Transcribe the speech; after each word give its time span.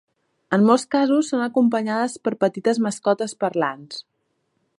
En 0.55 0.63
molts 0.69 0.85
casos 0.95 1.29
són 1.33 1.43
acompanyades 1.47 2.17
per 2.25 2.35
petites 2.45 2.81
mascotes 2.87 3.37
parlants. 3.45 4.03